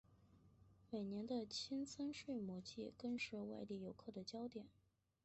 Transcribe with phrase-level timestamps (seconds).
[0.89, 4.65] 每年的青森睡魔祭更是外地游客的焦点。